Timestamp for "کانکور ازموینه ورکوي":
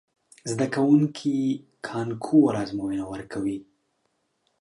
1.89-3.57